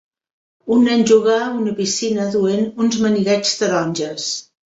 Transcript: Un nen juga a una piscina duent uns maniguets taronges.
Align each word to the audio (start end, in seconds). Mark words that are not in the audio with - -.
Un 0.75 0.79
nen 0.87 1.03
juga 1.09 1.35
a 1.41 1.49
una 1.57 1.75
piscina 1.81 2.25
duent 2.37 2.65
uns 2.85 2.99
maniguets 3.05 3.55
taronges. 3.63 4.29